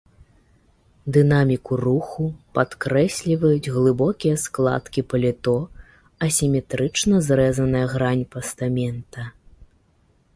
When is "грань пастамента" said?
7.93-9.27